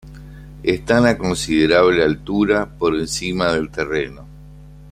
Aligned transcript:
Están 0.63 1.05
a 1.05 1.15
considerable 1.15 2.01
altura 2.03 2.65
por 2.65 2.95
encima 2.95 3.51
del 3.53 3.69
terreno. 3.69 4.25